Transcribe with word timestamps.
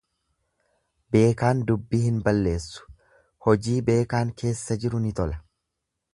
Beekaan 1.15 1.61
dubbii 1.71 1.99
hin 2.05 2.17
balleessu, 2.29 2.89
hojii 3.49 3.77
beekaan 3.91 4.35
keessa 4.43 4.81
jiru 4.85 5.05
ni 5.07 5.15
tola. 5.23 5.41